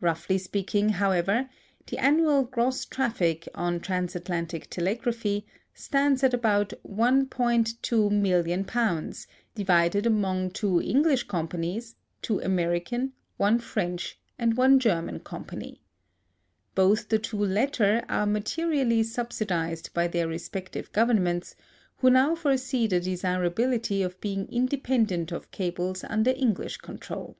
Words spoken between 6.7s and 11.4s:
£1,200,000, divided among two English